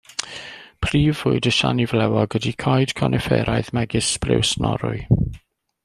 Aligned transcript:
Prif 0.91 1.19
fwyd 1.23 1.49
y 1.51 1.53
siani 1.57 1.85
flewog 1.91 2.37
ydy 2.39 2.55
coed 2.65 2.95
conifferaidd 3.03 3.71
megis 3.81 4.11
Sbriws 4.17 4.57
Norwy. 4.67 5.03